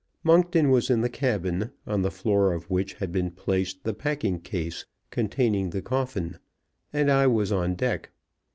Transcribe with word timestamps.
Monkton 0.23 0.71
was 0.71 0.89
in 0.89 1.01
the 1.01 1.09
cabin, 1.11 1.69
on 1.85 2.01
the 2.01 2.09
floor 2.09 2.53
of 2.53 2.71
which 2.71 2.95
had 2.95 3.11
been 3.11 3.29
placed 3.29 3.83
the 3.83 3.93
packing 3.93 4.39
case 4.39 4.83
containing 5.11 5.69
the 5.69 5.81
coffin, 5.83 6.39
and 6.91 7.11
I 7.11 7.27
was 7.27 7.51
on 7.51 7.75
deck. 7.75 8.09